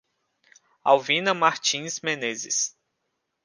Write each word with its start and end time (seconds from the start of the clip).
Alvina 0.83 1.31
Martins 1.37 1.99
Menezes 2.01 2.75